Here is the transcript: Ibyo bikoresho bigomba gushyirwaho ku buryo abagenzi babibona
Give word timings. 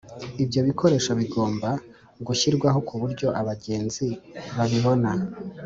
Ibyo 0.43 0.59
bikoresho 0.67 1.11
bigomba 1.19 1.69
gushyirwaho 2.27 2.79
ku 2.87 2.93
buryo 3.01 3.27
abagenzi 3.41 4.07
babibona 4.55 5.11